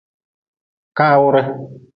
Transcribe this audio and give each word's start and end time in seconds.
Kaawre. 0.97 1.41